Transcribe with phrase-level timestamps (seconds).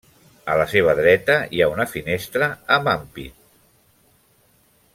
[0.53, 3.37] A la seva dreta hi ha una finestra amb ampit.